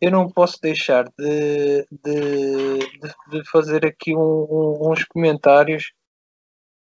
[0.00, 2.78] eu não posso deixar de, de,
[3.30, 5.92] de fazer aqui um, um, uns comentários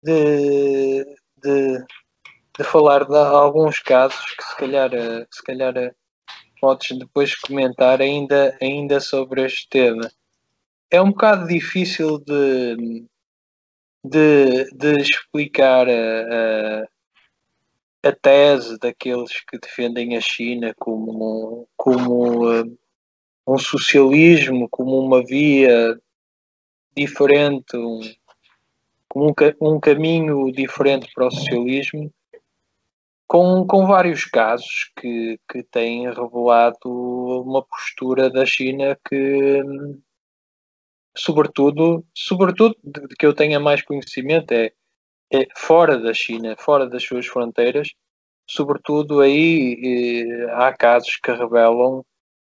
[0.01, 1.03] de,
[1.37, 1.85] de,
[2.57, 5.93] de, falar de alguns casos que se calhar, eh, se calhar eh,
[6.59, 10.09] podes depois comentar ainda, ainda sobre este tema.
[10.89, 13.05] É um bocado difícil de,
[14.03, 16.87] de, de explicar a,
[18.03, 22.63] a, a, tese daqueles que defendem a China como, como eh,
[23.53, 25.99] um socialismo, como uma via
[26.95, 27.99] diferente, um,
[29.09, 32.11] como um, um caminho diferente para o socialismo,
[33.27, 39.61] com, com vários casos que, que têm revelado uma postura da China que,
[41.15, 44.71] sobretudo, sobretudo de, que eu tenha mais conhecimento, é,
[45.31, 47.93] é fora da China, fora das suas fronteiras,
[48.45, 52.03] sobretudo aí eh, há casos que revelam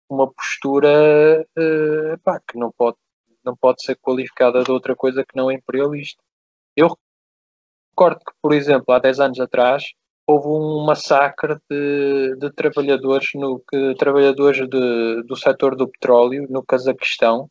[0.10, 2.98] uma postura eh, pá, que não pode,
[3.44, 6.22] não pode ser qualificada de outra coisa que não imperialista.
[6.76, 6.98] Eu
[7.92, 9.94] recordo que, por exemplo, há 10 anos atrás,
[10.28, 16.64] houve um massacre de, de trabalhadores, no, que, trabalhadores de, do setor do petróleo no
[16.64, 17.50] Cazaquistão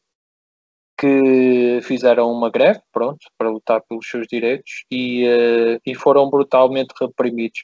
[0.99, 6.95] que fizeram uma greve, pronto, para lutar pelos seus direitos e, uh, e foram brutalmente
[7.01, 7.63] reprimidos.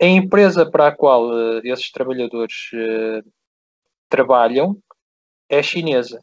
[0.00, 3.28] A empresa para a qual uh, esses trabalhadores uh,
[4.08, 4.78] trabalham
[5.48, 6.22] é chinesa.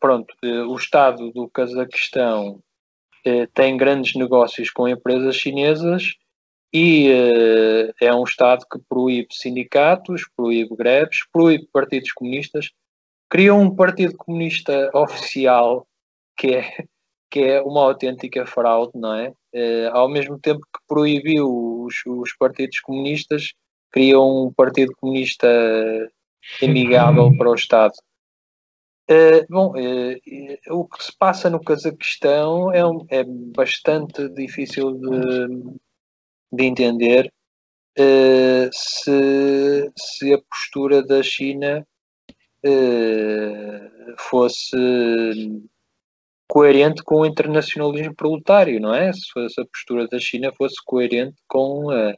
[0.00, 2.60] pronto, o Estado do Cazaquistão
[3.54, 6.16] tem grandes negócios com empresas chinesas
[6.72, 12.70] e uh, é um Estado que proíbe sindicatos, proíbe greves, proíbe partidos comunistas,
[13.28, 15.86] criou um partido comunista oficial
[16.34, 16.84] que é,
[17.30, 19.34] que é uma autêntica fraude, não é?
[19.54, 23.52] Uh, ao mesmo tempo que proibiu os, os partidos comunistas,
[23.92, 25.46] criou um partido comunista
[26.62, 27.92] amigável para o Estado.
[29.10, 35.78] Uh, bom, uh, o que se passa no Cazaquistão é, um, é bastante difícil de,
[36.52, 37.32] de entender
[37.98, 41.86] uh, se, se a postura da China
[44.18, 44.76] fosse
[46.52, 49.10] coerente com o internacionalismo proletário, não é?
[49.12, 52.14] Se, a postura da China fosse coerente com uh,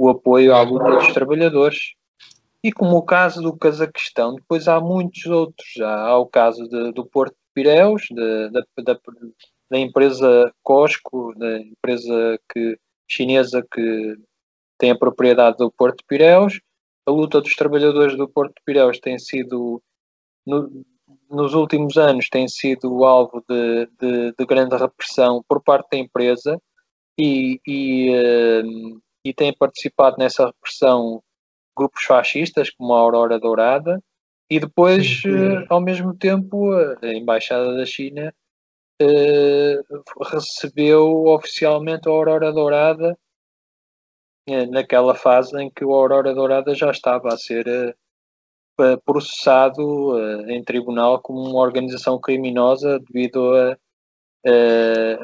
[0.00, 1.92] o apoio à luta dos trabalhadores.
[2.64, 5.68] E como o caso do Cazaquistão, depois há muitos outros.
[5.78, 9.00] Há, há o caso de, do Porto de Pireus, de, da, da,
[9.70, 12.78] da empresa Cosco, da empresa que
[13.10, 14.16] chinesa que
[14.78, 16.60] tem a propriedade do Porto de Pireus.
[17.06, 19.82] A luta dos trabalhadores do Porto de Pireus tem sido,
[20.46, 20.82] no,
[21.30, 26.58] nos últimos anos, tem sido alvo de, de, de, grande repressão por parte da empresa
[27.18, 28.10] e, e,
[28.64, 31.22] uh, e tem participado nessa repressão
[31.76, 34.02] grupos fascistas como a Aurora Dourada
[34.50, 38.34] e depois, uh, ao mesmo tempo, a Embaixada da China
[39.00, 43.16] uh, recebeu oficialmente a Aurora Dourada
[44.48, 47.96] uh, naquela fase em que o Aurora Dourada já estava a ser
[49.04, 53.76] processado em tribunal como uma organização criminosa devido a,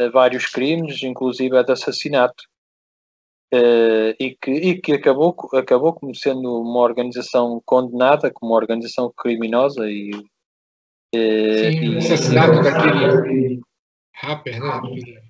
[0.04, 2.44] a vários crimes, inclusive a de assassinato.
[3.54, 9.12] Uh, e, que, e que acabou, acabou como sendo uma organização condenada como uma organização
[9.16, 10.10] criminosa e
[11.14, 13.60] é, sim, o assassinato daquele
[14.12, 14.80] rapper, né?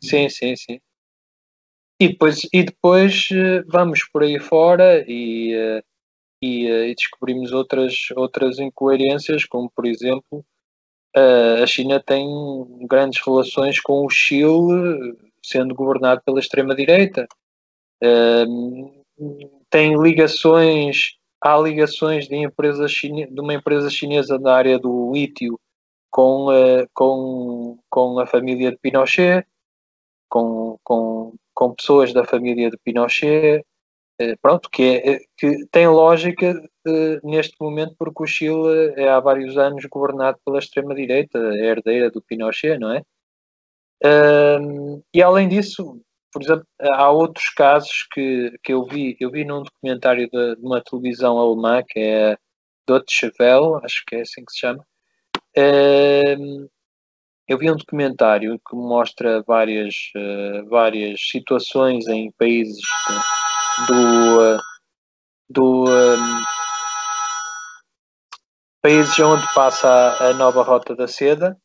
[0.03, 0.81] Sim, sim, sim.
[2.01, 5.83] E depois, e depois eh, vamos por aí fora e,
[6.43, 10.45] e, e descobrimos outras, outras incoerências, como por exemplo
[11.63, 12.27] a China tem
[12.87, 17.27] grandes relações com o Chile, sendo governado pela extrema-direita.
[19.71, 25.59] Tem ligações, há ligações de, de uma empresa chinesa na área do lítio
[26.17, 29.47] com, uh, com, com a família de Pinochet,
[30.31, 33.63] com, com, com pessoas da família de Pinochet,
[34.23, 36.53] uh, pronto, que, é, eh, que tem lógica
[36.89, 42.23] uh, neste momento porque o Chile é há vários anos governado pela extrema-direita, herdeira do
[42.23, 43.03] Pinochet, não é?
[45.15, 46.01] e além disso,
[46.37, 50.63] por exemplo, há outros casos que, que eu vi, eu vi num documentário de, de
[50.63, 52.37] uma televisão alemã que é
[52.87, 54.85] Deutsche Welle, acho que é assim que se chama,
[57.49, 62.83] eu vi um documentário que mostra várias, uh, várias situações em países
[63.89, 64.59] do,
[65.49, 66.41] do um,
[68.83, 71.57] países onde passa a, nova rota da seda.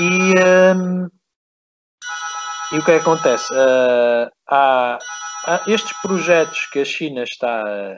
[0.00, 0.34] E,
[0.74, 1.08] um,
[2.76, 3.50] e o que, é acontece?
[3.54, 4.98] Uh, há,
[5.46, 7.96] há, estes projetos que a China está,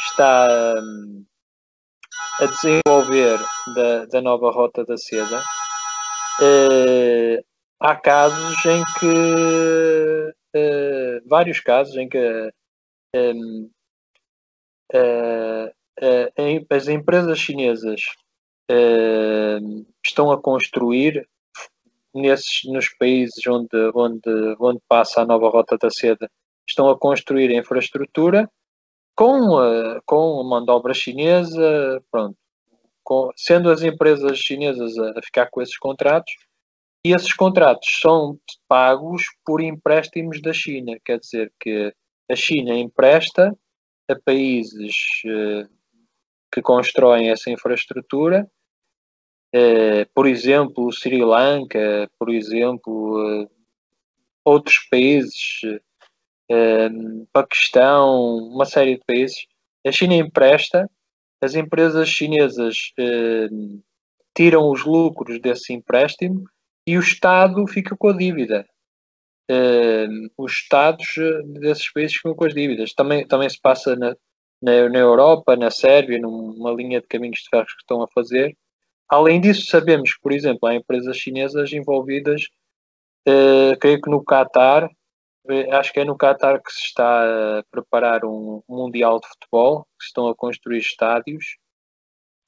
[0.00, 0.48] está
[0.82, 1.24] um,
[2.40, 3.38] a desenvolver
[3.76, 5.38] da, da nova rota da seda,
[6.40, 7.44] uh,
[7.78, 12.52] há casos em que uh, vários casos em que
[13.14, 13.70] um,
[16.70, 18.02] as empresas chinesas
[20.04, 21.28] estão a construir
[22.20, 26.30] nesses nos países onde, onde, onde passa a nova rota da seda
[26.68, 28.50] estão a construir a infraestrutura
[29.14, 32.36] com, a, com a mão de obra chinesa, pronto,
[33.02, 36.34] com, sendo as empresas chinesas a, ficar com esses contratos,
[37.04, 38.38] e esses contratos são
[38.68, 41.94] pagos por empréstimos da China, quer dizer que
[42.28, 43.56] a China empresta
[44.10, 45.68] a países eh,
[46.52, 48.55] que constroem essa infraestrutura, eh,
[50.14, 53.48] por exemplo, Sri Lanka, por exemplo, eh,
[54.44, 55.60] outros países
[56.50, 59.46] uh, Paquistão, uma série de países.
[59.86, 60.90] A China empresta,
[61.40, 62.92] as empresas chinesas
[64.34, 66.44] tiram os lucros desse empréstimo
[66.86, 68.66] e o Estado fica com a dívida.
[69.50, 71.14] Uh, os Estados
[71.60, 72.92] desses países ficam com as dívidas.
[72.94, 74.16] Também, também se passa na,
[74.60, 78.56] na, na Europa, na Sérvia, numa linha de caminhos de ferros que estão a fazer.
[79.08, 82.48] Além disso, sabemos que, por exemplo, há empresas chinesas envolvidas,
[83.28, 84.90] uh, creio que no Qatar,
[85.72, 90.04] acho que é no Qatar que se está a preparar um Mundial de Futebol, que
[90.04, 91.56] se estão a construir estádios,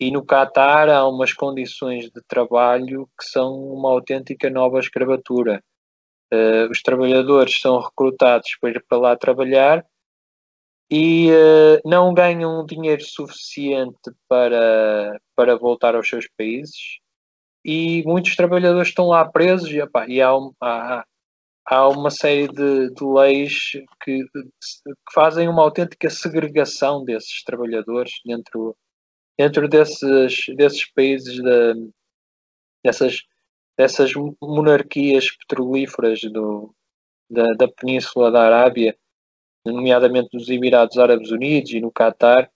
[0.01, 5.63] e no Qatar há umas condições de trabalho que são uma autêntica nova escravatura.
[6.33, 9.85] Uh, os trabalhadores são recrutados para ir para lá trabalhar
[10.91, 16.99] e uh, não ganham dinheiro suficiente para, para voltar aos seus países.
[17.65, 19.71] E muitos trabalhadores estão lá presos.
[19.71, 20.31] E, opa, e há,
[20.63, 21.05] há,
[21.67, 24.43] há uma série de, de leis que, que,
[25.13, 28.75] fazem uma autêntica segregação desses trabalhadores dentro,
[29.39, 31.91] dentro desses, desses países, de,
[32.83, 33.23] dessas,
[33.77, 36.75] dessas monarquias petrolíferas do,
[37.31, 38.97] da, da Península da Arábia,
[39.73, 42.51] nomeadamente nos Emirados Árabes Unidos e no Catar.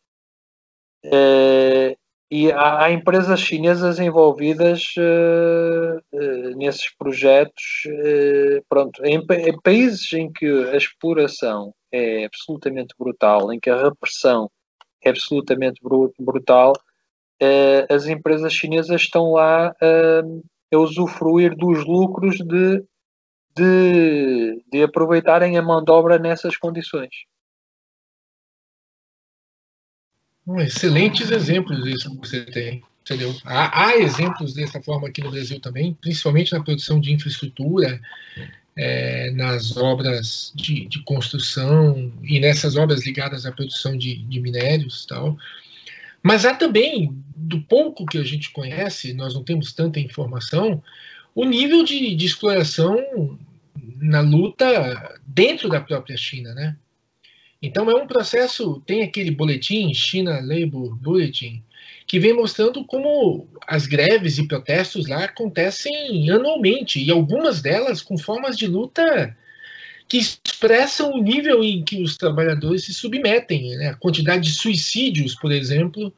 [1.05, 1.97] Eh,
[2.35, 10.11] e há, há, empresas chinesas envolvidas uh, uh, nesses projetos, uh, pronto, em, em, países
[10.14, 14.50] em que a exploração é absolutamente brutal, em que a repressão
[15.05, 15.79] é absolutamente
[16.19, 16.73] brutal,
[17.91, 19.75] as empresas chinesas estão lá
[20.73, 22.82] a usufruir dos lucros de,
[23.55, 27.11] de, de aproveitarem a mão de obra nessas condições.
[30.59, 32.83] Excelentes exemplos isso que você tem.
[33.03, 33.35] Entendeu?
[33.45, 38.01] Há, há, exemplos dessa forma aqui no Brasil também, principalmente na produção de infraestrutura,
[38.77, 45.05] é, nas obras de, de, construção e nessas obras ligadas à produção de, de minérios
[45.05, 45.37] tal.
[46.23, 50.81] Mas há também, do pouco que a gente conhece, nós não temos tanta informação,
[51.34, 53.38] o nível de, de exploração
[54.00, 56.76] na luta dentro da própria China, né?
[57.62, 61.62] Então é um processo, tem aquele boletim, China Labor Bulletin,
[62.06, 68.19] que vem mostrando como as greves e protestos lá acontecem anualmente, e algumas delas com
[68.19, 69.37] formas de luta
[70.08, 73.90] que expressam o nível em que os trabalhadores se submetem, né?
[73.90, 76.12] a quantidade de suicídios, por exemplo,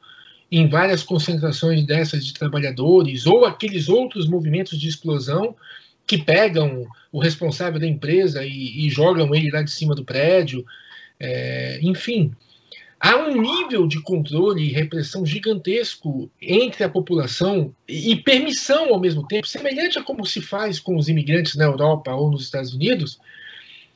[0.51, 5.55] em várias concentrações dessas de trabalhadores, ou aqueles outros movimentos de explosão
[6.07, 10.65] que pegam o responsável da empresa e, e jogam ele lá de cima do prédio.
[11.19, 12.31] É, enfim,
[12.99, 19.27] há um nível de controle e repressão gigantesco entre a população e permissão ao mesmo
[19.27, 23.19] tempo, semelhante a como se faz com os imigrantes na Europa ou nos Estados Unidos,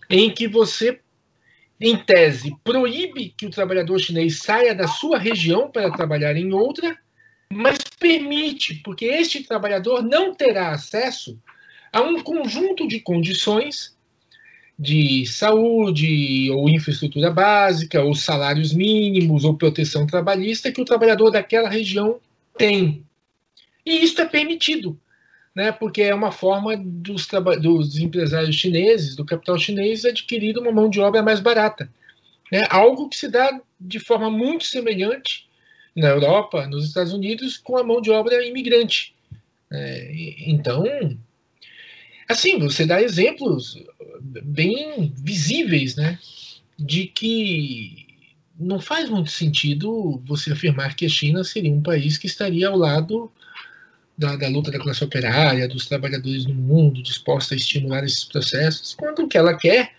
[0.10, 1.00] em que você,
[1.80, 6.98] em tese, proíbe que o trabalhador chinês saia da sua região para trabalhar em outra,
[7.52, 11.40] mas permite, porque este trabalhador não terá acesso
[11.92, 13.98] a um conjunto de condições
[14.78, 21.70] de saúde, ou infraestrutura básica, ou salários mínimos, ou proteção trabalhista que o trabalhador daquela
[21.70, 22.20] região
[22.58, 23.04] tem.
[23.86, 24.98] E isso é permitido,
[25.60, 27.28] né, porque é uma forma dos,
[27.62, 31.92] dos empresários chineses, do capital chinês, adquirir uma mão de obra mais barata.
[32.50, 35.50] Né, algo que se dá de forma muito semelhante
[35.94, 39.14] na Europa, nos Estados Unidos, com a mão de obra imigrante.
[39.70, 40.12] É,
[40.48, 40.86] então,
[42.30, 43.84] assim, você dá exemplos
[44.22, 46.18] bem visíveis, né,
[46.80, 48.08] de que
[48.58, 52.78] não faz muito sentido você afirmar que a China seria um país que estaria ao
[52.78, 53.30] lado
[54.20, 58.94] da, da, luta da classe operária, dos trabalhadores no mundo, disposta a estimular esses processos,
[58.94, 59.94] quando o que ela quer,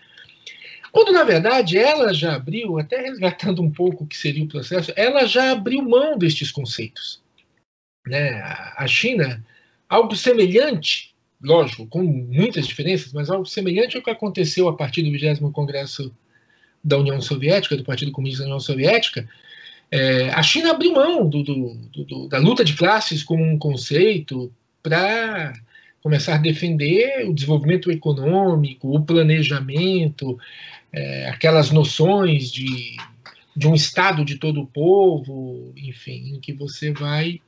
[0.92, 4.92] Quando, na verdade, ela já abriu, até resgatando um pouco o que seria o processo,
[4.96, 7.22] ela já abriu mão destes conceitos.
[8.06, 8.42] Né?
[8.76, 9.42] A China,
[9.88, 15.12] algo semelhante, lógico, com muitas diferenças, mas algo semelhante ao que aconteceu a partir do
[15.12, 16.12] 20 Congresso
[16.82, 19.28] da União Soviética, do Partido Comunista da União Soviética,
[19.90, 24.52] é, a China abriu mão do, do, do, da luta de classes como um conceito
[24.82, 25.52] para
[26.02, 30.38] começar a defender o desenvolvimento econômico, o planejamento,
[30.92, 32.96] é, aquelas noções de,
[33.56, 37.40] de um Estado de todo o povo, enfim, em que você vai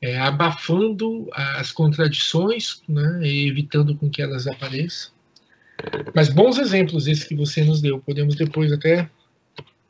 [0.00, 5.10] é, abafando as contradições, né, e evitando com que elas apareçam.
[6.14, 7.98] Mas bons exemplos esses que você nos deu.
[7.98, 9.10] Podemos depois até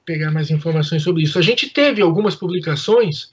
[0.07, 1.39] pegar mais informações sobre isso.
[1.39, 3.33] A gente teve algumas publicações,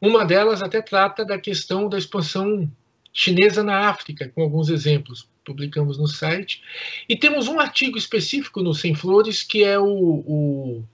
[0.00, 2.70] uma delas até trata da questão da expansão
[3.12, 5.28] chinesa na África, com alguns exemplos.
[5.44, 6.62] Publicamos no site.
[7.08, 10.84] E temos um artigo específico no Sem Flores, que é o, o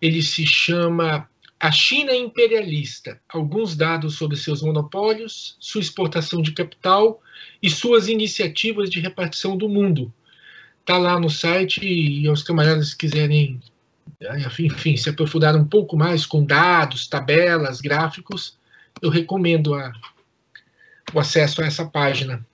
[0.00, 1.28] ele se chama
[1.60, 7.22] A China Imperialista: alguns dados sobre seus monopólios, sua exportação de capital
[7.62, 10.12] e suas iniciativas de repartição do mundo.
[10.80, 13.60] Está lá no site e os camaradas quiserem,
[14.58, 18.56] enfim, se aprofundar um pouco mais com dados, tabelas, gráficos,
[19.00, 19.92] eu recomendo a,
[21.12, 22.44] o acesso a essa página.